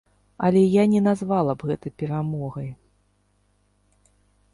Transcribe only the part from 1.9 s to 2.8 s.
перамогай.